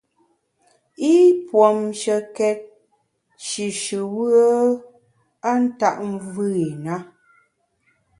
[1.13, 1.13] I
[1.47, 2.59] puomshekét
[3.45, 4.33] shishùbùe
[5.49, 6.95] a ntap mvùe i na.